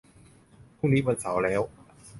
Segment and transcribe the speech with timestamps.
[0.77, 1.61] พรุ่งนี้วันเสาร์แล้ว